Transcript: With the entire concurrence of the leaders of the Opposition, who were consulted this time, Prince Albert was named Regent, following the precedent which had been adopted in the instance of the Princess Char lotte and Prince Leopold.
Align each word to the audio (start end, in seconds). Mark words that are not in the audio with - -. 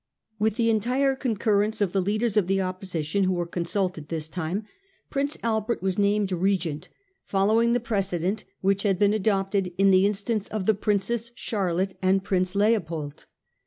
With 0.39 0.55
the 0.55 0.71
entire 0.71 1.15
concurrence 1.15 1.79
of 1.79 1.91
the 1.91 2.01
leaders 2.01 2.35
of 2.35 2.47
the 2.47 2.59
Opposition, 2.59 3.25
who 3.25 3.33
were 3.33 3.45
consulted 3.45 4.07
this 4.09 4.29
time, 4.29 4.63
Prince 5.11 5.37
Albert 5.43 5.83
was 5.83 5.99
named 5.99 6.31
Regent, 6.31 6.89
following 7.23 7.73
the 7.73 7.79
precedent 7.79 8.43
which 8.61 8.81
had 8.81 8.97
been 8.97 9.13
adopted 9.13 9.71
in 9.77 9.91
the 9.91 10.07
instance 10.07 10.47
of 10.47 10.65
the 10.65 10.73
Princess 10.73 11.29
Char 11.29 11.71
lotte 11.71 11.93
and 12.01 12.23
Prince 12.23 12.55
Leopold. 12.55 13.27